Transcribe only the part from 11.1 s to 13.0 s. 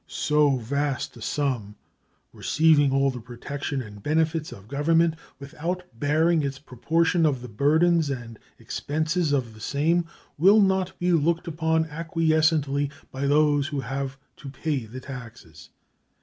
looked upon acquiescently